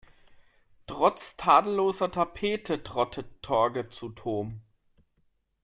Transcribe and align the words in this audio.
Trotz 0.87 1.37
tadelloser 1.37 2.09
Tapete 2.11 2.81
trottet 2.81 3.27
Torge 3.43 3.87
zu 3.89 4.09
Toom. 4.09 4.61